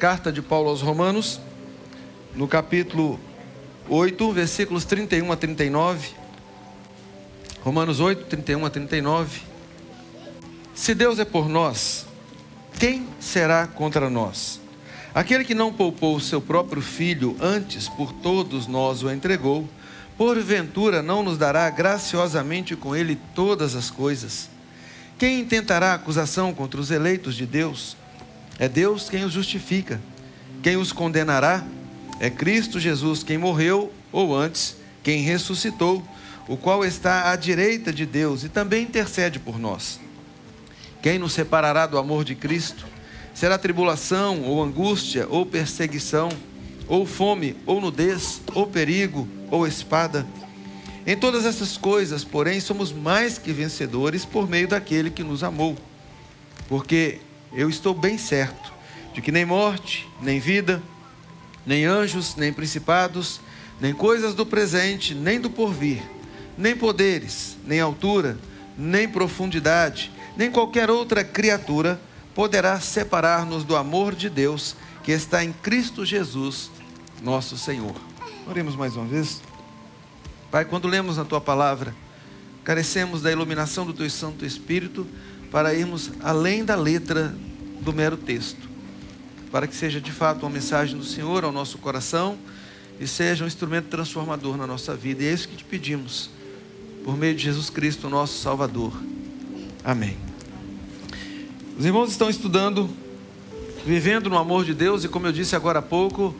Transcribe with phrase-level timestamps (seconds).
[0.00, 1.38] Carta de Paulo aos Romanos,
[2.34, 3.20] no capítulo
[3.86, 6.08] 8, versículos 31 a 39.
[7.62, 9.42] Romanos 8, 31 a 39.
[10.74, 12.06] Se Deus é por nós,
[12.78, 14.58] quem será contra nós?
[15.14, 19.68] Aquele que não poupou o seu próprio filho, antes por todos nós o entregou,
[20.16, 24.48] porventura não nos dará graciosamente com ele todas as coisas?
[25.18, 27.99] Quem intentará acusação contra os eleitos de Deus?
[28.60, 29.98] É Deus quem os justifica.
[30.62, 31.64] Quem os condenará?
[32.20, 36.04] É Cristo Jesus quem morreu, ou antes, quem ressuscitou,
[36.46, 39.98] o qual está à direita de Deus e também intercede por nós.
[41.00, 42.86] Quem nos separará do amor de Cristo?
[43.32, 46.28] Será tribulação, ou angústia, ou perseguição,
[46.86, 50.26] ou fome, ou nudez, ou perigo, ou espada?
[51.06, 55.78] Em todas essas coisas, porém, somos mais que vencedores por meio daquele que nos amou.
[56.68, 57.20] Porque
[57.52, 58.72] eu estou bem certo
[59.12, 60.82] de que nem morte, nem vida,
[61.66, 63.40] nem anjos, nem principados,
[63.80, 66.02] nem coisas do presente, nem do porvir,
[66.56, 68.38] nem poderes, nem altura,
[68.76, 72.00] nem profundidade, nem qualquer outra criatura
[72.34, 76.70] poderá separar-nos do amor de Deus que está em Cristo Jesus,
[77.22, 77.94] nosso Senhor.
[78.46, 79.42] Oremos mais uma vez.
[80.50, 81.94] Pai, quando lemos a tua palavra,
[82.64, 85.06] carecemos da iluminação do teu Santo Espírito
[85.50, 87.34] para irmos além da letra
[87.80, 88.68] do mero texto,
[89.50, 92.38] para que seja de fato uma mensagem do Senhor ao nosso coração
[93.00, 95.24] e seja um instrumento transformador na nossa vida.
[95.24, 96.30] E é isso que te pedimos,
[97.04, 98.92] por meio de Jesus Cristo, nosso Salvador.
[99.82, 100.16] Amém.
[101.78, 102.88] Os irmãos estão estudando,
[103.84, 106.34] vivendo no amor de Deus, e como eu disse agora há pouco,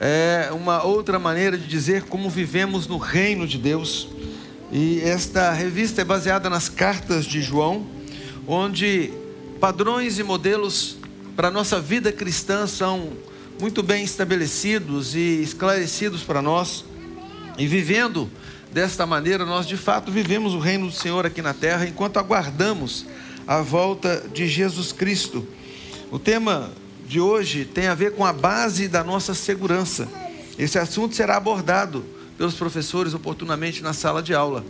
[0.00, 4.08] é uma outra maneira de dizer como vivemos no reino de Deus.
[4.72, 7.93] E esta revista é baseada nas cartas de João
[8.46, 9.10] onde
[9.60, 10.96] padrões e modelos
[11.34, 13.12] para a nossa vida cristã são
[13.60, 16.84] muito bem estabelecidos e esclarecidos para nós.
[17.56, 18.30] E vivendo
[18.72, 23.06] desta maneira, nós de fato vivemos o reino do Senhor aqui na terra enquanto aguardamos
[23.46, 25.46] a volta de Jesus Cristo.
[26.10, 26.72] O tema
[27.06, 30.08] de hoje tem a ver com a base da nossa segurança.
[30.58, 32.04] Esse assunto será abordado
[32.36, 34.64] pelos professores oportunamente na sala de aula.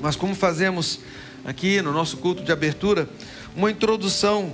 [0.00, 1.00] Mas como fazemos
[1.44, 3.08] aqui no nosso culto de abertura,
[3.56, 4.52] uma introdução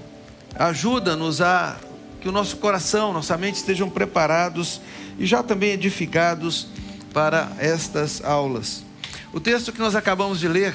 [0.54, 1.78] ajuda-nos a
[2.20, 4.80] que o nosso coração, nossa mente estejam preparados
[5.18, 6.68] e já também edificados
[7.12, 8.84] para estas aulas.
[9.32, 10.74] O texto que nós acabamos de ler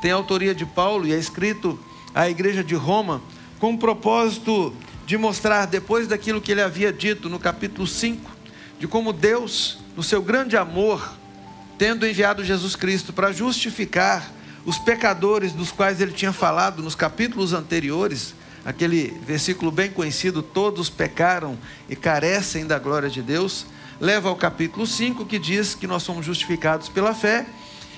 [0.00, 1.78] tem a autoria de Paulo e é escrito
[2.14, 3.20] à igreja de Roma
[3.58, 4.74] com o propósito
[5.06, 8.30] de mostrar, depois daquilo que ele havia dito no capítulo 5,
[8.78, 11.12] de como Deus, no seu grande amor,
[11.78, 14.32] tendo enviado Jesus Cristo para justificar
[14.66, 18.34] os pecadores dos quais ele tinha falado nos capítulos anteriores,
[18.64, 21.56] aquele versículo bem conhecido, todos pecaram
[21.88, 23.64] e carecem da glória de Deus,
[24.00, 27.46] leva ao capítulo 5, que diz que nós somos justificados pela fé,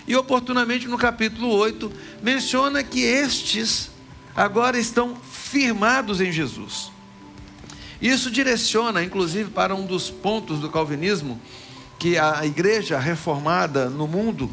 [0.06, 1.90] e oportunamente no capítulo 8
[2.22, 3.90] menciona que estes
[4.36, 6.92] agora estão firmados em Jesus.
[8.00, 11.40] Isso direciona, inclusive, para um dos pontos do calvinismo
[11.98, 14.50] que a igreja reformada no mundo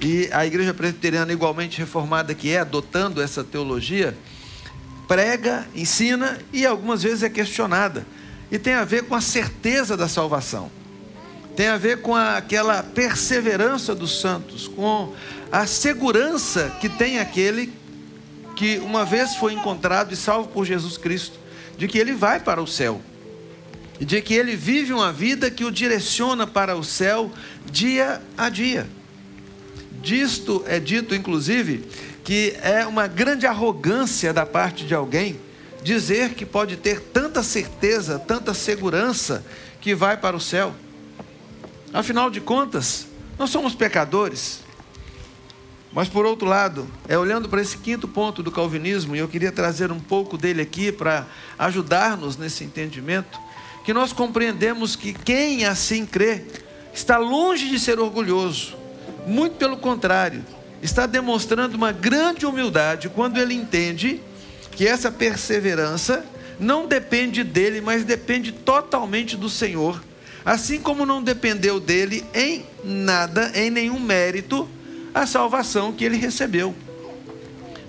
[0.00, 4.16] e a igreja presbiteriana, igualmente reformada que é, adotando essa teologia,
[5.06, 8.06] prega, ensina e algumas vezes é questionada.
[8.50, 10.70] E tem a ver com a certeza da salvação.
[11.56, 15.14] Tem a ver com a, aquela perseverança dos santos, com
[15.50, 17.72] a segurança que tem aquele
[18.56, 21.38] que uma vez foi encontrado e salvo por Jesus Cristo,
[21.76, 23.00] de que ele vai para o céu.
[23.98, 27.30] E de que ele vive uma vida que o direciona para o céu
[27.70, 28.88] dia a dia.
[30.00, 31.84] Disto é dito, inclusive,
[32.22, 35.38] que é uma grande arrogância da parte de alguém
[35.82, 39.44] dizer que pode ter tanta certeza, tanta segurança
[39.80, 40.74] que vai para o céu.
[41.92, 43.06] Afinal de contas,
[43.38, 44.60] nós somos pecadores.
[45.92, 49.52] Mas por outro lado, é olhando para esse quinto ponto do calvinismo, e eu queria
[49.52, 51.26] trazer um pouco dele aqui para
[51.58, 53.38] ajudar-nos nesse entendimento,
[53.84, 56.42] que nós compreendemos que quem assim crê
[56.92, 58.76] está longe de ser orgulhoso,
[59.26, 60.44] muito pelo contrário,
[60.82, 64.20] está demonstrando uma grande humildade quando ele entende
[64.72, 66.24] que essa perseverança
[66.58, 70.02] não depende dele, mas depende totalmente do Senhor.
[70.44, 74.68] Assim como não dependeu dele em nada, em nenhum mérito,
[75.14, 76.74] a salvação que ele recebeu.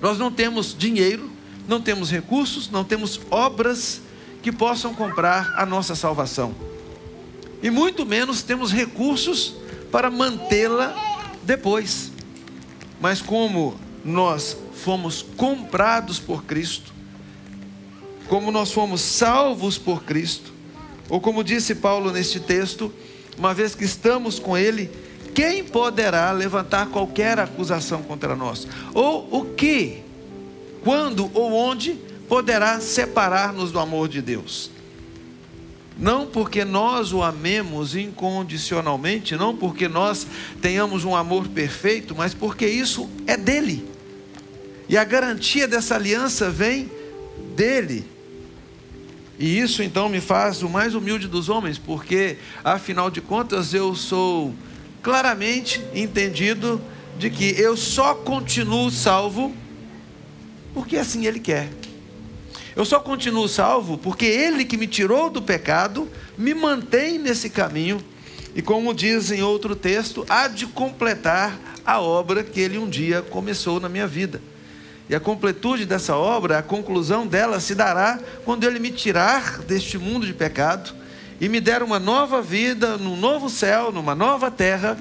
[0.01, 1.29] Nós não temos dinheiro,
[1.67, 4.01] não temos recursos, não temos obras
[4.41, 6.55] que possam comprar a nossa salvação.
[7.61, 9.55] E muito menos temos recursos
[9.91, 11.14] para mantê-la
[11.45, 12.11] depois.
[12.99, 16.93] Mas como nós fomos comprados por Cristo,
[18.27, 20.55] como nós fomos salvos por Cristo,
[21.09, 22.91] Ou como disse Paulo neste texto,
[23.37, 24.89] uma vez que estamos com Ele,
[25.33, 28.67] quem poderá levantar qualquer acusação contra nós?
[28.93, 30.01] Ou o que,
[30.83, 31.93] quando ou onde
[32.27, 34.71] poderá separar-nos do amor de Deus?
[35.97, 40.27] Não porque nós o amemos incondicionalmente, não porque nós
[40.61, 43.87] tenhamos um amor perfeito, mas porque isso é dele.
[44.89, 46.91] E a garantia dessa aliança vem
[47.55, 48.05] dele.
[49.39, 53.95] E isso então me faz o mais humilde dos homens, porque afinal de contas eu
[53.95, 54.53] sou
[55.01, 56.81] claramente entendido
[57.17, 59.53] de que eu só continuo salvo
[60.73, 61.69] porque assim ele quer.
[62.75, 68.03] Eu só continuo salvo porque Ele que me tirou do pecado me mantém nesse caminho
[68.53, 73.21] e, como diz em outro texto, há de completar a obra que Ele um dia
[73.21, 74.41] começou na minha vida.
[75.07, 79.97] E a completude dessa obra, a conclusão dela se dará quando Ele me tirar deste
[79.97, 80.93] mundo de pecado
[81.39, 84.97] e me der uma nova vida, num novo céu, numa nova terra,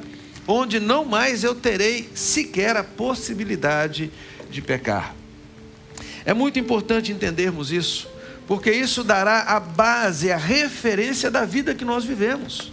[0.46, 4.12] onde não mais eu terei sequer a possibilidade
[4.50, 5.23] de pecar.
[6.24, 8.08] É muito importante entendermos isso,
[8.46, 12.70] porque isso dará a base, a referência da vida que nós vivemos.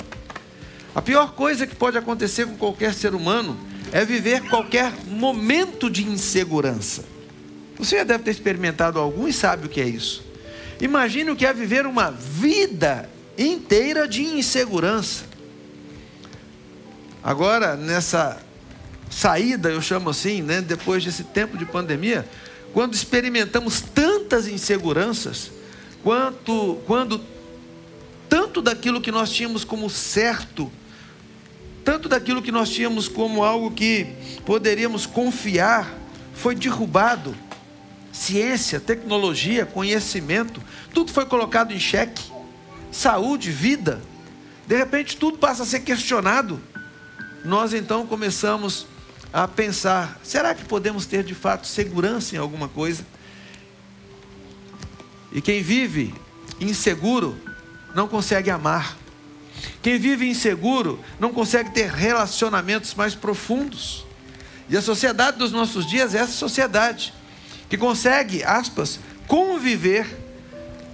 [0.94, 3.58] A pior coisa que pode acontecer com qualquer ser humano
[3.92, 7.04] é viver qualquer momento de insegurança.
[7.78, 10.24] Você já deve ter experimentado algum e sabe o que é isso.
[10.80, 15.26] Imagine o que é viver uma vida inteira de insegurança.
[17.24, 18.42] Agora, nessa
[19.10, 22.28] saída, eu chamo assim, né, depois desse tempo de pandemia,
[22.74, 25.52] quando experimentamos tantas inseguranças,
[26.04, 27.22] quanto, quando
[28.30, 30.72] tanto daquilo que nós tínhamos como certo,
[31.84, 34.08] tanto daquilo que nós tínhamos como algo que
[34.46, 35.92] poderíamos confiar,
[36.34, 37.36] foi derrubado.
[38.12, 40.62] Ciência, tecnologia, conhecimento,
[40.94, 42.24] tudo foi colocado em xeque.
[42.92, 44.02] Saúde, vida.
[44.68, 46.62] De repente tudo passa a ser questionado.
[47.44, 48.86] Nós então começamos
[49.34, 53.06] a pensar: será que podemos ter de fato segurança em alguma coisa?
[55.32, 56.14] E quem vive
[56.60, 57.38] inseguro
[57.96, 58.98] não consegue amar.
[59.82, 64.06] Quem vive inseguro não consegue ter relacionamentos mais profundos.
[64.70, 67.14] E a sociedade dos nossos dias é essa sociedade
[67.70, 70.06] que consegue, aspas, conviver,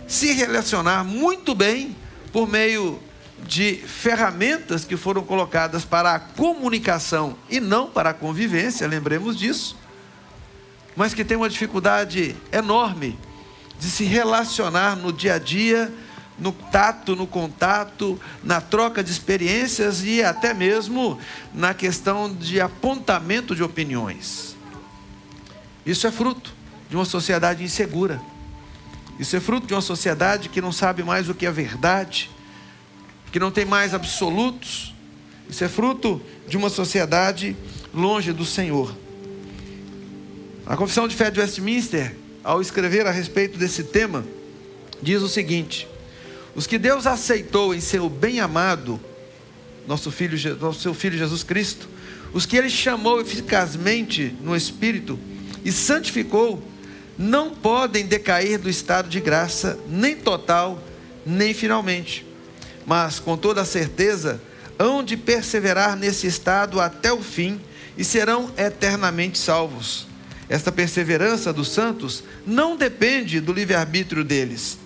[0.07, 1.95] se relacionar muito bem
[2.31, 3.00] por meio
[3.45, 9.78] de ferramentas que foram colocadas para a comunicação e não para a convivência, lembremos disso,
[10.95, 13.18] mas que tem uma dificuldade enorme
[13.80, 15.94] de se relacionar no dia a dia,
[16.39, 21.19] no tato, no contato, na troca de experiências e até mesmo
[21.54, 24.56] na questão de apontamento de opiniões.
[25.86, 26.54] Isso é fruto
[26.90, 28.19] de uma sociedade insegura.
[29.19, 32.30] Isso é fruto de uma sociedade que não sabe mais o que é verdade
[33.31, 34.94] que não tem mais absolutos.
[35.50, 37.56] Isso é fruto de uma sociedade
[37.94, 38.95] longe do Senhor.
[40.65, 44.25] A Confissão de Fé de Westminster, ao escrever a respeito desse tema,
[45.01, 45.88] diz o seguinte:
[46.56, 49.00] Os que Deus aceitou em seu bem-amado,
[49.88, 51.88] nosso filho, nosso seu filho Jesus Cristo,
[52.33, 55.18] os que ele chamou eficazmente no Espírito
[55.63, 56.62] e santificou,
[57.18, 60.83] não podem decair do estado de graça, nem total,
[61.25, 62.26] nem finalmente
[62.88, 64.42] mas com toda certeza
[64.80, 67.59] hão de perseverar nesse estado até o fim
[67.97, 70.07] e serão eternamente salvos.
[70.47, 74.78] Esta perseverança dos santos não depende do livre-arbítrio deles,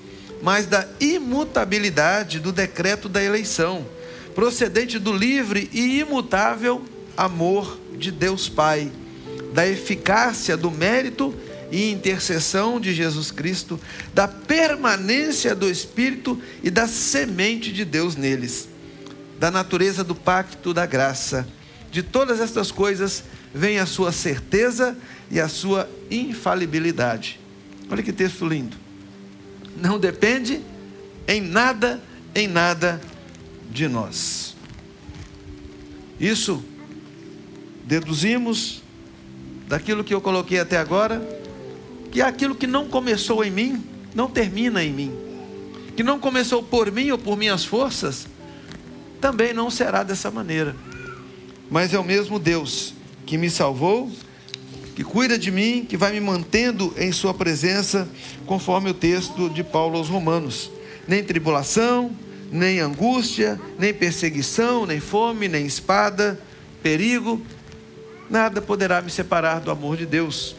[0.42, 3.86] mas da imutabilidade do decreto da eleição,
[4.34, 6.84] procedente do livre e imutável
[7.16, 8.92] amor de Deus Pai,
[9.54, 11.36] da eficácia do mérito
[11.72, 13.80] e intercessão de Jesus Cristo,
[14.14, 18.68] da permanência do Espírito e da semente de Deus neles,
[19.40, 21.48] da natureza do pacto da graça.
[21.90, 23.24] De todas estas coisas
[23.54, 24.98] vem a sua certeza
[25.30, 27.40] e a sua infalibilidade.
[27.90, 28.78] Olha que texto lindo.
[29.82, 30.62] Não depende
[31.28, 32.02] em nada,
[32.36, 33.00] em nada
[33.72, 34.56] de nós.
[36.20, 36.64] Isso
[37.86, 38.84] deduzimos
[39.68, 41.41] daquilo que eu coloquei até agora
[42.12, 45.14] que aquilo que não começou em mim, não termina em mim.
[45.96, 48.28] Que não começou por mim ou por minhas forças,
[49.22, 50.76] também não será dessa maneira.
[51.70, 52.94] Mas é o mesmo Deus
[53.26, 54.12] que me salvou,
[54.96, 58.10] que cuida de mim, que vai me mantendo em Sua presença,
[58.46, 60.70] conforme o texto de Paulo aos Romanos.
[61.08, 62.12] Nem tribulação,
[62.52, 66.38] nem angústia, nem perseguição, nem fome, nem espada,
[66.84, 67.42] perigo,
[68.30, 70.56] nada poderá me separar do amor de Deus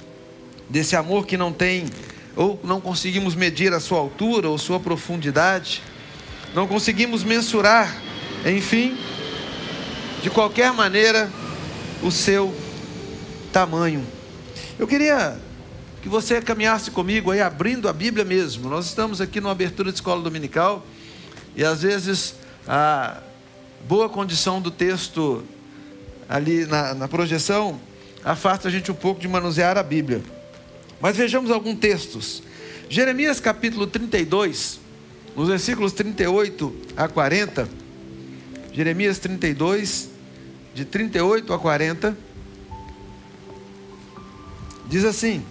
[0.69, 1.87] desse amor que não tem,
[2.35, 5.83] ou não conseguimos medir a sua altura ou sua profundidade,
[6.54, 7.97] não conseguimos mensurar,
[8.47, 8.97] enfim,
[10.23, 11.31] de qualquer maneira,
[12.02, 12.54] o seu
[13.52, 14.04] tamanho.
[14.78, 15.38] Eu queria
[16.02, 18.69] que você caminhasse comigo aí, abrindo a Bíblia mesmo.
[18.69, 20.85] Nós estamos aqui numa abertura de escola dominical
[21.54, 22.35] e às vezes
[22.66, 23.19] a
[23.87, 25.45] boa condição do texto
[26.28, 27.81] ali na, na projeção
[28.25, 30.23] afasta a gente um pouco de manusear a Bíblia.
[31.02, 32.44] Mas vejamos alguns textos.
[32.88, 34.78] Jeremias capítulo 32,
[35.35, 37.68] nos versículos 38 a 40.
[38.73, 40.11] Jeremias 32,
[40.73, 42.16] de 38 a 40.
[44.88, 45.44] Diz assim: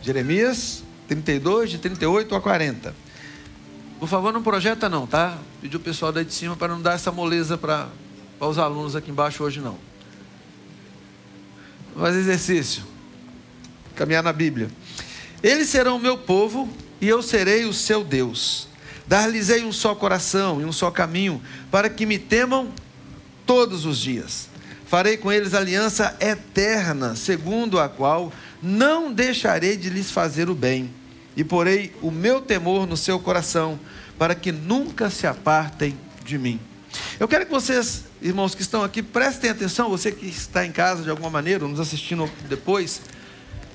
[0.00, 2.94] Jeremias 32, de 38 a 40.
[3.98, 5.36] Por favor, não projeta não, tá?
[5.60, 7.88] Pediu o pessoal daí de cima para não dar essa moleza para
[8.38, 9.76] os alunos aqui embaixo hoje não.
[11.96, 12.91] Faz exercício.
[13.94, 14.70] Caminhar na Bíblia.
[15.42, 16.68] Eles serão o meu povo
[17.00, 18.68] e eu serei o seu Deus.
[19.06, 22.72] Dar-lhes-ei um só coração e um só caminho, para que me temam
[23.44, 24.48] todos os dias.
[24.86, 28.32] Farei com eles aliança eterna, segundo a qual
[28.62, 30.90] não deixarei de lhes fazer o bem,
[31.36, 33.80] e porei o meu temor no seu coração,
[34.18, 36.60] para que nunca se apartem de mim.
[37.18, 41.02] Eu quero que vocês, irmãos que estão aqui, prestem atenção, você que está em casa
[41.02, 43.00] de alguma maneira, nos assistindo depois,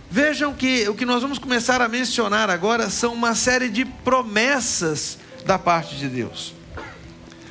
[0.10, 5.18] vejam que o que nós vamos começar a mencionar agora são uma série de promessas
[5.46, 6.54] da parte de Deus.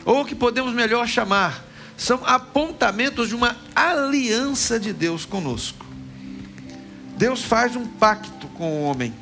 [0.04, 1.64] Ou que podemos melhor chamar,
[1.96, 5.84] são apontamentos de uma aliança de Deus conosco.
[7.16, 9.12] Deus faz um pacto com o homem.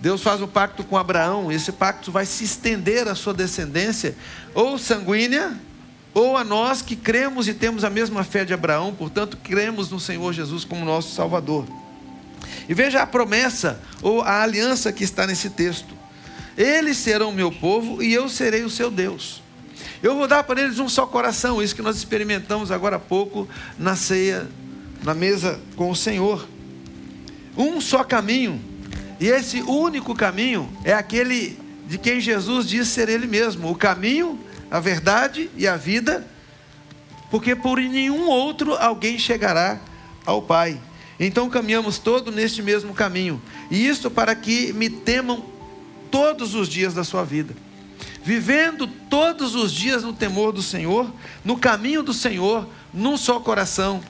[0.00, 4.14] Deus faz um pacto com Abraão, esse pacto vai se estender à sua descendência,
[4.54, 5.58] ou sanguínea,
[6.12, 9.98] ou a nós que cremos e temos a mesma fé de Abraão, portanto, cremos no
[9.98, 11.66] Senhor Jesus como nosso Salvador.
[12.68, 15.94] E veja a promessa ou a aliança que está nesse texto:
[16.56, 19.42] Eles serão meu povo e eu serei o seu Deus.
[20.02, 23.48] Eu vou dar para eles um só coração, isso que nós experimentamos agora há pouco
[23.78, 24.46] na ceia,
[25.02, 26.46] na mesa com o Senhor
[27.56, 28.60] um só caminho.
[29.20, 34.38] E esse único caminho é aquele de quem Jesus diz ser Ele mesmo: o caminho,
[34.70, 36.26] a verdade e a vida,
[37.30, 39.80] porque por nenhum outro alguém chegará
[40.26, 40.78] ao Pai.
[41.26, 43.40] Então caminhamos todos neste mesmo caminho,
[43.70, 45.42] e isso para que me temam
[46.10, 47.54] todos os dias da sua vida,
[48.22, 51.10] vivendo todos os dias no temor do Senhor,
[51.42, 54.02] no caminho do Senhor, num só coração.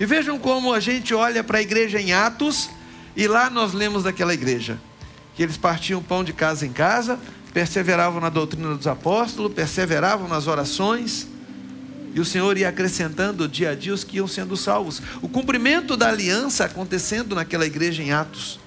[0.00, 2.70] E vejam como a gente olha para a igreja em Atos
[3.14, 4.78] e lá nós lemos daquela igreja
[5.34, 7.20] que eles partiam pão de casa em casa,
[7.52, 11.28] perseveravam na doutrina dos apóstolos, perseveravam nas orações,
[12.16, 15.02] e o Senhor ia acrescentando dia a dia os que iam sendo salvos.
[15.20, 18.58] O cumprimento da aliança acontecendo naquela igreja em Atos.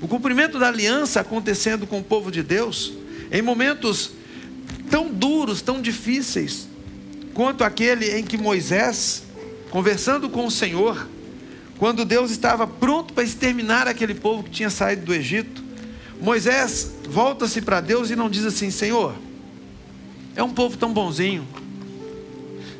[0.00, 2.94] O cumprimento da aliança acontecendo com o povo de Deus
[3.30, 4.10] em momentos
[4.90, 6.66] tão duros, tão difíceis,
[7.32, 9.22] quanto aquele em que Moisés,
[9.70, 11.08] conversando com o Senhor,
[11.78, 15.62] quando Deus estava pronto para exterminar aquele povo que tinha saído do Egito,
[16.20, 19.14] Moisés volta-se para Deus e não diz assim: Senhor,
[20.34, 21.46] é um povo tão bonzinho.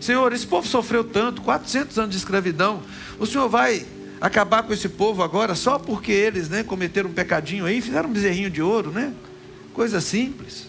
[0.00, 2.82] Senhor, esse povo sofreu tanto, 400 anos de escravidão.
[3.18, 3.86] O Senhor vai
[4.20, 8.12] acabar com esse povo agora só porque eles né, cometeram um pecadinho aí, fizeram um
[8.12, 9.12] bezerrinho de ouro, né?
[9.72, 10.66] Coisa simples.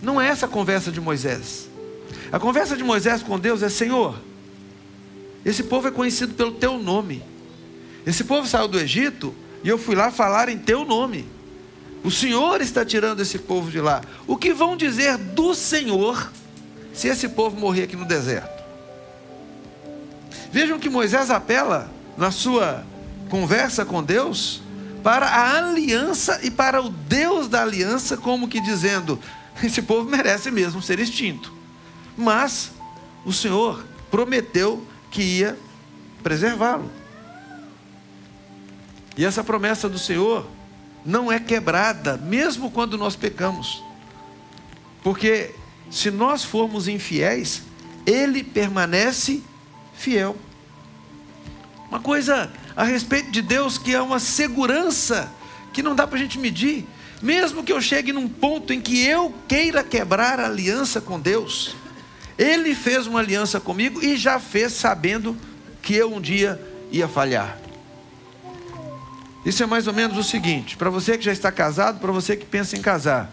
[0.00, 1.68] Não é essa a conversa de Moisés.
[2.30, 4.18] A conversa de Moisés com Deus é: Senhor,
[5.44, 7.22] esse povo é conhecido pelo teu nome.
[8.06, 11.24] Esse povo saiu do Egito e eu fui lá falar em teu nome.
[12.02, 14.02] O Senhor está tirando esse povo de lá.
[14.26, 16.32] O que vão dizer do Senhor
[16.92, 18.62] se esse povo morrer aqui no deserto?
[20.50, 22.84] Vejam que Moisés apela na sua
[23.30, 24.62] conversa com Deus
[25.02, 29.18] para a aliança e para o Deus da aliança, como que dizendo:
[29.64, 31.52] esse povo merece mesmo ser extinto.
[32.16, 32.72] Mas
[33.24, 35.58] o Senhor prometeu que ia
[36.22, 36.90] preservá-lo.
[39.16, 40.46] E essa promessa do Senhor
[41.04, 43.82] não é quebrada, mesmo quando nós pecamos.
[45.02, 45.54] Porque
[45.92, 47.62] se nós formos infiéis,
[48.06, 49.42] Ele permanece
[49.94, 50.34] fiel.
[51.90, 55.30] Uma coisa a respeito de Deus que é uma segurança
[55.70, 56.86] que não dá para a gente medir.
[57.20, 61.76] Mesmo que eu chegue num ponto em que eu queira quebrar a aliança com Deus,
[62.38, 65.36] ele fez uma aliança comigo e já fez sabendo
[65.82, 66.58] que eu um dia
[66.90, 67.58] ia falhar.
[69.44, 72.34] Isso é mais ou menos o seguinte: para você que já está casado, para você
[72.34, 73.30] que pensa em casar,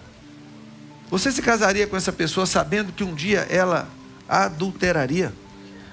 [1.09, 3.89] você se casaria com essa pessoa sabendo que um dia ela
[4.27, 5.33] adulteraria?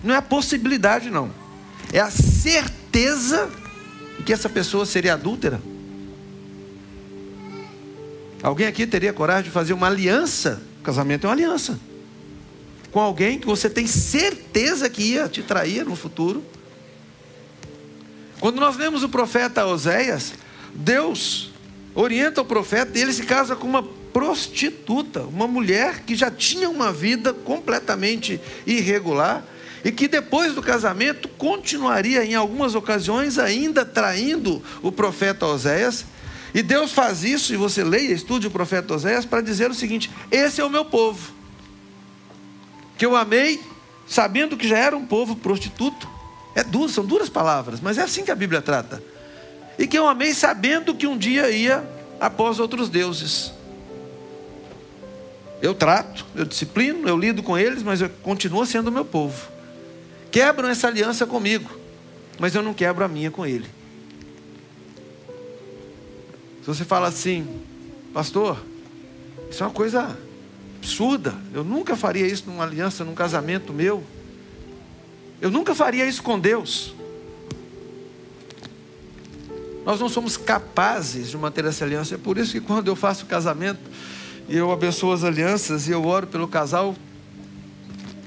[0.03, 1.31] Não é a possibilidade, não,
[1.93, 3.51] é a certeza
[4.25, 5.61] que essa pessoa seria adúltera.
[8.43, 10.63] Alguém aqui teria coragem de fazer uma aliança?
[10.81, 11.81] O casamento é uma aliança.
[12.93, 16.45] Com alguém que você tem certeza que ia te trair no futuro.
[18.39, 20.35] Quando nós lemos o profeta Oséias,
[20.75, 21.51] Deus
[21.95, 23.83] orienta o profeta e ele se casa com uma
[24.17, 29.45] prostituta, uma mulher que já tinha uma vida completamente irregular
[29.85, 36.07] e que depois do casamento continuaria em algumas ocasiões ainda traindo o profeta Oséias.
[36.55, 40.11] E Deus faz isso, e você leia, estude o profeta Oséias, para dizer o seguinte:
[40.31, 41.35] esse é o meu povo,
[42.97, 43.61] que eu amei,
[44.09, 46.09] sabendo que já era um povo prostituto.
[46.55, 49.03] É duro, são duras palavras, mas é assim que a Bíblia trata.
[49.79, 51.87] E que eu amei sabendo que um dia ia
[52.19, 53.55] após outros deuses.
[55.61, 59.57] Eu trato, eu disciplino, eu lido com eles, mas eu continuo sendo meu povo
[60.37, 61.71] quebram essa aliança comigo,
[62.39, 63.67] mas eu não quebro a minha com ele.
[66.61, 67.49] Se você fala assim,
[68.13, 68.63] pastor,
[69.51, 70.15] isso é uma coisa
[70.77, 74.05] absurda, eu nunca faria isso numa aliança, num casamento meu,
[75.41, 76.95] eu nunca faria isso com Deus.
[79.87, 83.25] Nós não somos capazes de manter essa aliança, é por isso que quando eu faço
[83.25, 83.81] casamento,
[84.49, 86.95] e eu abençoo as alianças e eu oro pelo casal,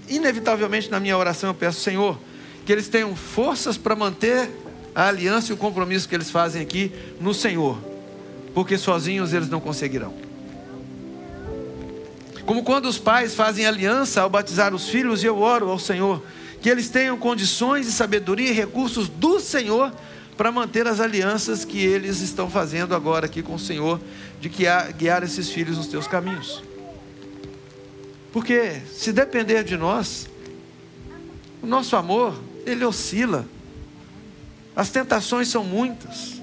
[0.08, 2.20] inevitavelmente na minha oração eu peço, Senhor,
[2.66, 4.50] que eles tenham forças para manter
[4.94, 7.78] a aliança e o compromisso que eles fazem aqui no Senhor,
[8.54, 10.14] porque sozinhos eles não conseguirão.
[12.46, 16.24] Como quando os pais fazem aliança ao batizar os filhos, e eu oro ao Senhor,
[16.60, 19.94] que eles tenham condições de sabedoria e recursos do Senhor
[20.40, 24.00] para manter as alianças que eles estão fazendo agora aqui com o Senhor,
[24.40, 26.64] de guiar, esses filhos nos teus caminhos.
[28.32, 30.30] Porque se depender de nós,
[31.62, 33.46] o nosso amor, ele oscila.
[34.74, 36.42] As tentações são muitas.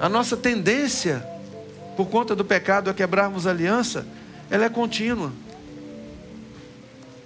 [0.00, 1.24] A nossa tendência,
[1.96, 4.04] por conta do pecado, a quebrarmos a aliança,
[4.50, 5.30] ela é contínua.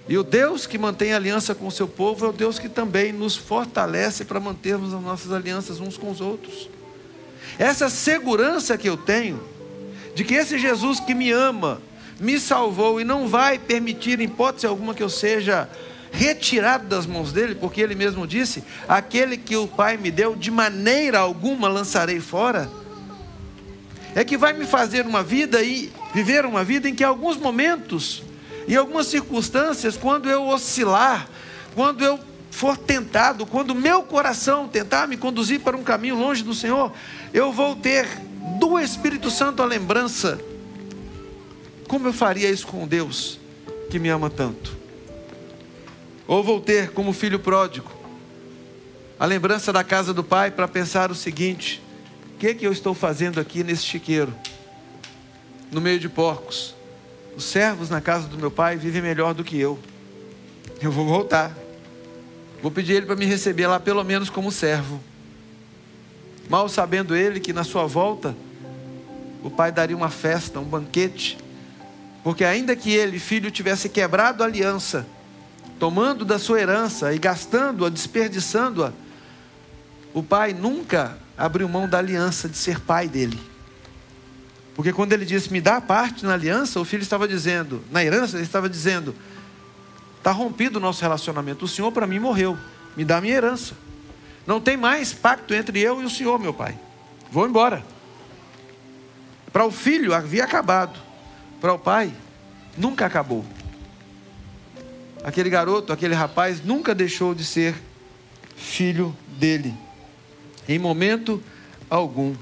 [0.09, 3.11] E o Deus que mantém aliança com o seu povo é o Deus que também
[3.11, 6.69] nos fortalece para mantermos as nossas alianças uns com os outros.
[7.59, 9.41] Essa segurança que eu tenho,
[10.15, 11.81] de que esse Jesus que me ama,
[12.19, 15.69] me salvou e não vai permitir, em hipótese alguma, que eu seja
[16.11, 20.49] retirado das mãos dele, porque ele mesmo disse: aquele que o Pai me deu, de
[20.49, 22.69] maneira alguma lançarei fora.
[24.15, 28.23] É que vai me fazer uma vida e viver uma vida em que, alguns momentos,
[28.67, 31.27] em algumas circunstâncias, quando eu oscilar,
[31.73, 32.19] quando eu
[32.51, 36.91] for tentado, quando meu coração tentar me conduzir para um caminho longe do Senhor,
[37.33, 38.07] eu vou ter
[38.59, 40.39] do Espírito Santo a lembrança
[41.87, 43.39] como eu faria isso com Deus
[43.89, 44.75] que me ama tanto?
[46.27, 47.89] Ou vou ter como filho pródigo
[49.17, 51.81] a lembrança da casa do pai para pensar o seguinte:
[52.35, 54.33] o que, é que eu estou fazendo aqui nesse chiqueiro,
[55.71, 56.75] no meio de porcos?
[57.37, 59.77] Os servos na casa do meu pai vivem melhor do que eu.
[60.81, 61.55] Eu vou voltar.
[62.63, 64.99] Vou pedir ele para me receber lá, pelo menos como servo.
[66.49, 68.35] Mal sabendo ele que na sua volta,
[69.43, 71.37] o pai daria uma festa, um banquete,
[72.23, 75.05] porque ainda que ele, filho, tivesse quebrado a aliança,
[75.77, 78.91] tomando da sua herança e gastando-a, desperdiçando-a,
[80.11, 83.39] o pai nunca abriu mão da aliança de ser pai dele.
[84.77, 88.37] Porque quando ele disse, me dá parte na aliança, o filho estava dizendo, na herança,
[88.37, 89.15] ele estava dizendo,
[90.19, 91.65] está rompido o nosso relacionamento.
[91.65, 92.55] O Senhor para mim morreu,
[92.95, 93.73] me dá a minha herança.
[94.45, 96.77] Não tem mais pacto entre eu e o Senhor, meu pai.
[97.31, 97.83] Vou embora.
[99.51, 100.99] Para o filho havia acabado
[101.59, 102.13] para o pai,
[102.77, 103.43] nunca acabou.
[105.23, 107.73] Aquele garoto, aquele rapaz, nunca deixou de ser
[108.55, 109.73] filho dele,
[110.69, 111.41] em momento
[111.89, 112.35] algum.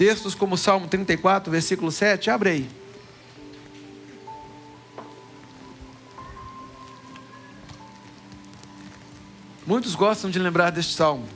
[0.00, 2.70] Textos como Salmo 34, versículo 7, abre aí.
[9.66, 11.28] Muitos gostam de lembrar deste salmo.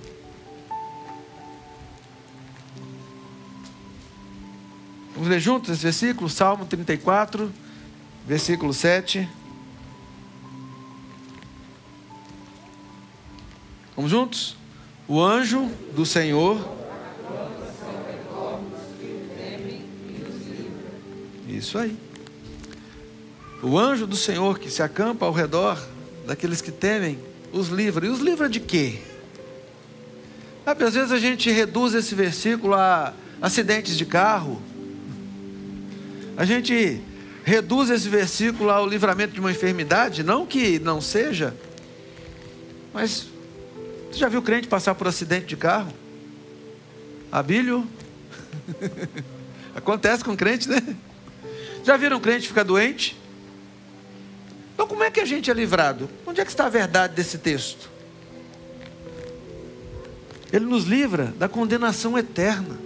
[5.13, 6.31] Vamos ler juntos esse versículo?
[6.31, 7.53] Salmo 34,
[8.27, 9.29] versículo 7.
[13.95, 14.57] Vamos juntos?
[15.07, 16.83] O anjo do Senhor.
[21.65, 21.97] Isso aí.
[23.63, 25.83] O anjo do Senhor que se acampa ao redor
[26.27, 27.19] daqueles que temem,
[27.53, 28.07] os livra.
[28.07, 28.99] E os livra de quê?
[30.67, 34.63] Às vezes a gente reduz esse versículo a acidentes de carro
[36.37, 37.01] a gente
[37.45, 41.55] reduz esse versículo ao livramento de uma enfermidade, não que não seja,
[42.93, 43.27] mas
[44.11, 45.93] você já viu crente passar por acidente de carro?
[47.31, 47.87] Abílio?
[49.75, 50.81] Acontece com crente, né?
[51.85, 53.15] Já viram crente ficar doente?
[54.73, 56.09] Então, como é que a gente é livrado?
[56.27, 57.91] Onde é que está a verdade desse texto?
[60.51, 62.79] Ele nos livra da condenação eterna.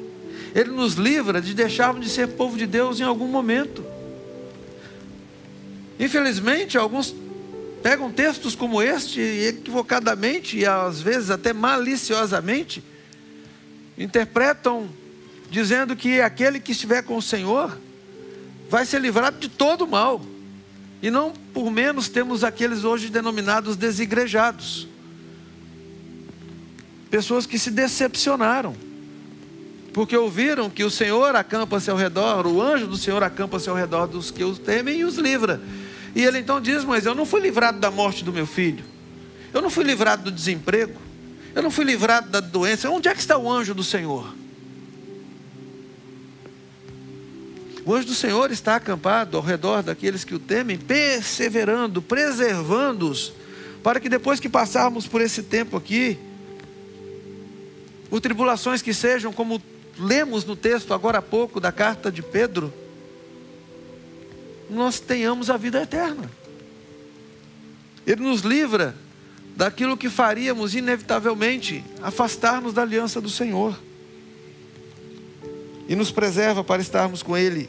[0.54, 3.84] Ele nos livra de deixarmos de ser povo de Deus em algum momento.
[5.98, 7.14] Infelizmente, alguns
[7.82, 12.82] pegam textos como este e equivocadamente e às vezes até maliciosamente
[13.96, 14.88] interpretam
[15.50, 17.78] dizendo que aquele que estiver com o Senhor
[18.68, 20.20] vai ser livrado de todo o mal.
[21.00, 24.88] E não por menos temos aqueles hoje denominados desigrejados.
[27.11, 28.76] Pessoas que se decepcionaram,
[29.94, 34.07] porque ouviram que o Senhor acampa-se ao redor, o anjo do Senhor acampa-se ao redor
[34.07, 35.61] dos que os temem e os livra.
[36.14, 38.85] E ele então diz: Mas eu não fui livrado da morte do meu filho,
[39.54, 41.00] eu não fui livrado do desemprego,
[41.54, 42.90] eu não fui livrado da doença.
[42.90, 44.35] Onde é que está o anjo do Senhor?
[47.88, 53.33] O anjo do Senhor está acampado ao redor daqueles que o temem, perseverando, preservando-os,
[53.83, 56.18] para que depois que passarmos por esse tempo aqui,
[58.11, 59.62] por tribulações que sejam, como
[59.98, 62.70] lemos no texto agora há pouco da carta de Pedro,
[64.68, 66.31] nós tenhamos a vida eterna.
[68.07, 68.94] Ele nos livra
[69.57, 73.81] daquilo que faríamos inevitavelmente afastar-nos da aliança do Senhor.
[75.88, 77.66] E nos preserva para estarmos com Ele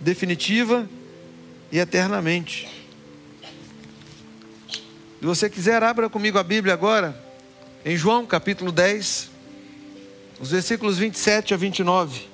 [0.00, 0.88] definitiva
[1.70, 2.68] e eternamente.
[5.18, 7.28] Se você quiser, abra comigo a Bíblia agora
[7.84, 9.30] em João capítulo 10,
[10.40, 12.28] os versículos 27 a 29.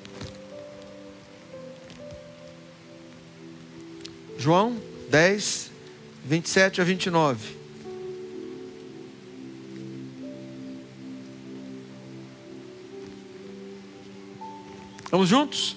[4.39, 4.77] João
[5.09, 5.71] 10,
[6.25, 7.55] 27 a 29.
[15.11, 15.77] Vamos juntos?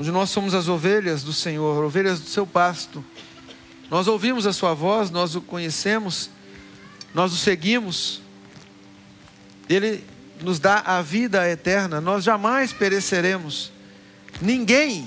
[0.00, 3.04] onde nós somos as ovelhas do Senhor, ovelhas do seu pasto.
[3.90, 6.30] Nós ouvimos a sua voz, nós o conhecemos,
[7.12, 8.22] nós o seguimos.
[9.68, 10.02] Ele
[10.40, 13.70] nos dá a vida eterna, nós jamais pereceremos.
[14.40, 15.06] Ninguém,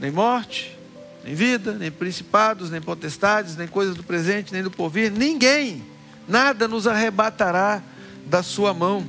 [0.00, 0.76] nem morte,
[1.22, 5.84] nem vida, nem principados, nem potestades, nem coisas do presente, nem do porvir, ninguém,
[6.26, 7.80] nada nos arrebatará
[8.26, 9.06] da sua mão,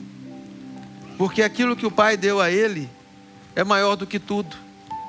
[1.17, 2.87] porque aquilo que o Pai deu a ele
[3.55, 4.55] é maior do que tudo.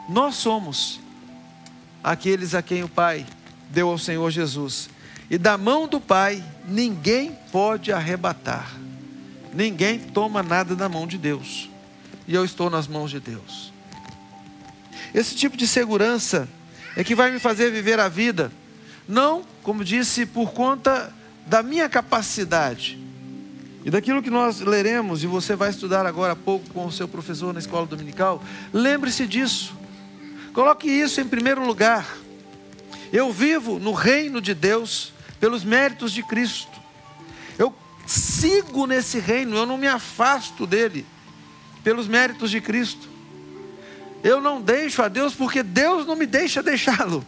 [0.09, 1.01] Nós somos
[2.03, 3.27] aqueles a quem o Pai
[3.71, 4.91] deu ao Senhor Jesus,
[5.31, 8.71] e da mão do Pai ninguém pode arrebatar,
[9.55, 11.71] ninguém toma nada da mão de Deus,
[12.27, 13.73] e eu estou nas mãos de Deus.
[15.15, 16.49] Esse tipo de segurança
[16.97, 18.53] é que vai me fazer viver a vida,
[19.09, 21.13] não, como disse, por conta
[21.47, 22.99] da minha capacidade,
[23.85, 27.09] e daquilo que nós leremos, e você vai estudar agora há pouco com o seu
[27.09, 28.43] professor na escola dominical,
[28.73, 29.75] lembre-se disso.
[30.53, 32.07] Coloque isso em primeiro lugar.
[33.13, 36.81] Eu vivo no reino de Deus pelos méritos de Cristo.
[37.59, 37.75] Eu
[38.07, 41.05] sigo nesse reino, eu não me afasto dele
[41.83, 43.09] pelos méritos de Cristo.
[44.23, 47.25] Eu não deixo a Deus porque Deus não me deixa deixá-lo.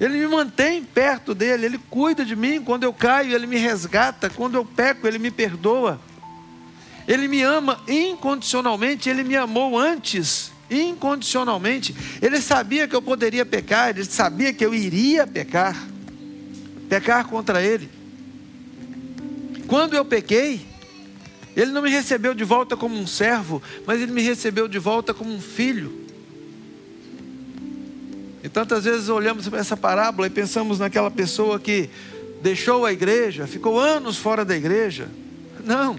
[0.00, 2.62] Ele me mantém perto dele, ele cuida de mim.
[2.62, 4.30] Quando eu caio, ele me resgata.
[4.30, 6.00] Quando eu peco, ele me perdoa.
[7.06, 11.96] Ele me ama incondicionalmente, ele me amou antes, incondicionalmente.
[12.20, 15.74] Ele sabia que eu poderia pecar, ele sabia que eu iria pecar,
[16.86, 17.88] pecar contra ele.
[19.66, 20.66] Quando eu pequei,
[21.56, 25.14] ele não me recebeu de volta como um servo, mas ele me recebeu de volta
[25.14, 26.07] como um filho.
[28.42, 31.90] E tantas vezes olhamos para essa parábola e pensamos naquela pessoa que
[32.40, 35.08] deixou a igreja, ficou anos fora da igreja.
[35.64, 35.98] Não.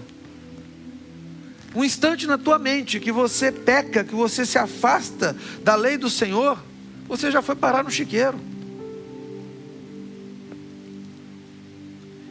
[1.74, 6.10] Um instante na tua mente que você peca, que você se afasta da lei do
[6.10, 6.58] Senhor,
[7.06, 8.38] você já foi parar no chiqueiro.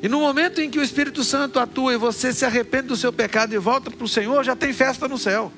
[0.01, 3.11] E no momento em que o Espírito Santo atua e você se arrepende do seu
[3.11, 5.51] pecado e volta para o Senhor, já tem festa no céu.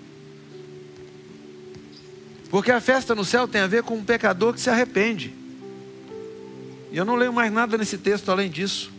[2.52, 5.34] Porque a festa no céu tem a ver com um pecador que se arrepende.
[6.92, 8.92] E eu não leio mais nada nesse texto além disso.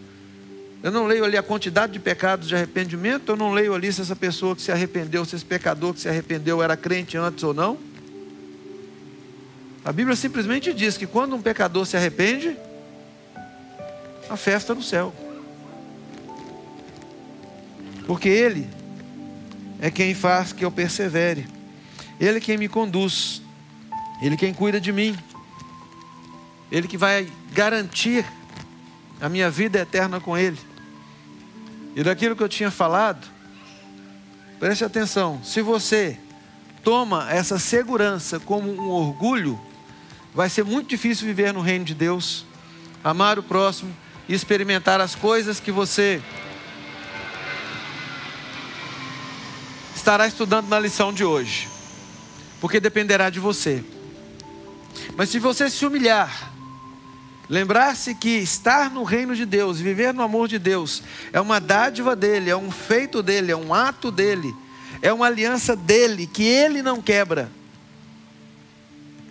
[0.82, 4.00] Eu não leio ali a quantidade de pecados de arrependimento, eu não leio ali se
[4.00, 7.52] essa pessoa que se arrependeu, se esse pecador que se arrependeu era crente antes ou
[7.52, 7.78] não.
[9.84, 12.56] A Bíblia simplesmente diz que quando um pecador se arrepende,
[14.30, 15.14] a festa no céu.
[18.06, 18.66] Porque Ele
[19.78, 21.46] é quem faz que eu persevere.
[22.18, 23.41] Ele é quem me conduz.
[24.22, 25.18] Ele quem cuida de mim.
[26.70, 28.24] Ele que vai garantir
[29.20, 30.58] a minha vida eterna com Ele.
[31.96, 33.26] E daquilo que eu tinha falado,
[34.60, 36.18] preste atenção: se você
[36.84, 39.60] toma essa segurança como um orgulho,
[40.32, 42.46] vai ser muito difícil viver no reino de Deus,
[43.02, 43.94] amar o próximo
[44.28, 46.22] e experimentar as coisas que você
[49.96, 51.68] estará estudando na lição de hoje,
[52.60, 53.84] porque dependerá de você.
[55.16, 56.52] Mas se você se humilhar,
[57.52, 61.02] Lembrar-se que estar no reino de Deus, viver no amor de Deus,
[61.34, 64.56] é uma dádiva dele, é um feito dele, é um ato dele,
[65.02, 67.52] é uma aliança dele que ele não quebra.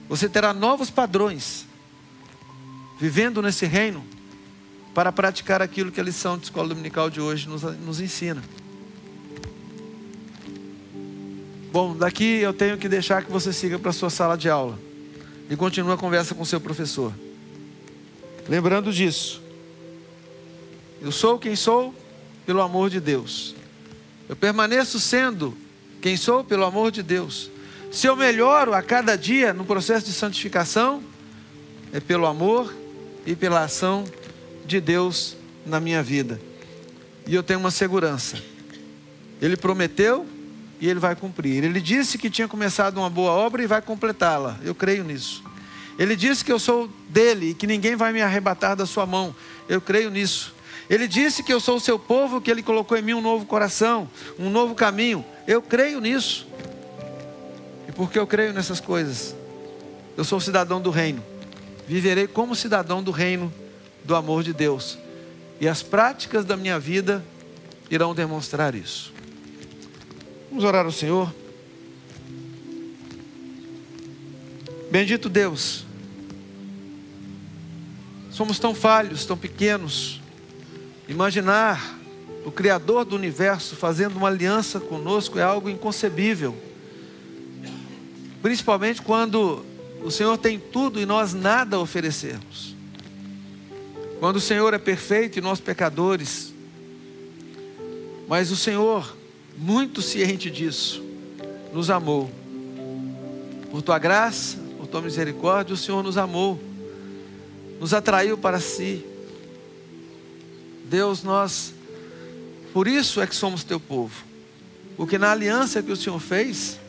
[0.07, 1.65] Você terá novos padrões,
[2.99, 4.05] vivendo nesse reino,
[4.93, 8.43] para praticar aquilo que a lição de escola dominical de hoje nos, nos ensina.
[11.71, 14.90] Bom, daqui eu tenho que deixar que você siga para a sua sala de aula
[15.51, 17.13] e continue a conversa com seu professor.
[18.47, 19.41] Lembrando disso,
[21.01, 21.93] eu sou quem sou
[22.45, 23.53] pelo amor de Deus.
[24.29, 25.53] Eu permaneço sendo
[26.01, 27.51] quem sou pelo amor de Deus.
[27.91, 31.03] Se eu melhoro a cada dia no processo de santificação,
[31.91, 32.73] é pelo amor
[33.25, 34.05] e pela ação
[34.65, 35.35] de Deus
[35.65, 36.39] na minha vida.
[37.27, 38.41] E eu tenho uma segurança.
[39.41, 40.25] Ele prometeu
[40.81, 41.63] e ele vai cumprir.
[41.63, 44.59] Ele disse que tinha começado uma boa obra e vai completá-la.
[44.63, 45.43] Eu creio nisso.
[45.97, 49.35] Ele disse que eu sou dele e que ninguém vai me arrebatar da sua mão.
[49.69, 50.55] Eu creio nisso.
[50.89, 53.45] Ele disse que eu sou o seu povo, que ele colocou em mim um novo
[53.45, 55.23] coração, um novo caminho.
[55.47, 56.47] Eu creio nisso.
[57.87, 59.35] E porque eu creio nessas coisas,
[60.17, 61.23] eu sou cidadão do reino.
[61.87, 63.53] Viverei como cidadão do reino
[64.03, 64.97] do amor de Deus.
[65.59, 67.23] E as práticas da minha vida
[67.89, 69.13] irão demonstrar isso.
[70.51, 71.33] Vamos orar ao Senhor.
[74.91, 75.85] Bendito Deus.
[78.31, 80.19] Somos tão falhos, tão pequenos.
[81.07, 81.97] Imaginar
[82.45, 86.53] o Criador do universo fazendo uma aliança conosco é algo inconcebível.
[88.41, 89.65] Principalmente quando
[90.03, 92.75] o Senhor tem tudo e nós nada a oferecermos.
[94.19, 96.53] Quando o Senhor é perfeito e nós pecadores.
[98.27, 99.20] Mas o Senhor,
[99.57, 101.03] muito ciente disso,
[101.73, 102.29] nos amou.
[103.69, 106.59] Por tua graça, por tua misericórdia, o Senhor nos amou
[107.81, 109.03] nos atraiu para si.
[110.85, 111.73] Deus, nós,
[112.71, 114.23] por isso é que somos teu povo,
[114.95, 116.79] porque na aliança que o Senhor fez,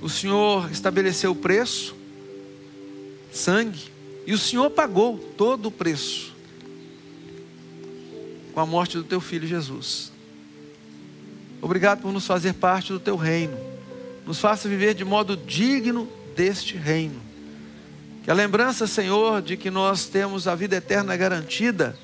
[0.00, 1.96] o Senhor estabeleceu o preço,
[3.32, 3.90] sangue,
[4.24, 6.32] e o Senhor pagou todo o preço
[8.54, 10.11] com a morte do teu filho Jesus.
[11.62, 13.56] Obrigado por nos fazer parte do teu reino.
[14.26, 17.22] Nos faça viver de modo digno deste reino.
[18.24, 21.96] Que a lembrança, Senhor, de que nós temos a vida eterna garantida,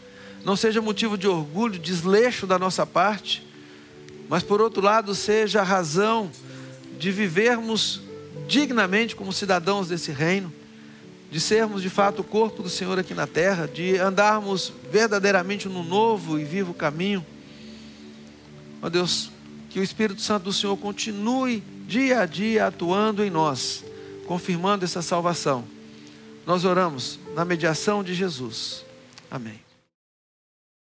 [0.44, 3.44] não seja motivo de orgulho, desleixo da nossa parte,
[4.28, 6.30] mas por outro lado, seja a razão
[6.96, 8.00] de vivermos
[8.46, 10.52] dignamente como cidadãos desse reino,
[11.32, 15.82] de sermos de fato o corpo do Senhor aqui na terra, de andarmos verdadeiramente no
[15.82, 17.26] novo e vivo caminho.
[18.80, 19.30] Ó Deus,
[19.70, 23.84] que o Espírito Santo do Senhor continue dia a dia atuando em nós,
[24.26, 25.64] confirmando essa salvação
[26.48, 28.82] nós oramos na mediação de Jesus.
[29.30, 29.67] Amém.